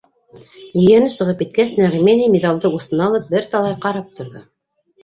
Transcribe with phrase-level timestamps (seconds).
[0.83, 4.45] Ейәне сығып киткәс, Нәғимә инәй миҙалды усына алып, бер талай ҡарап торҙо.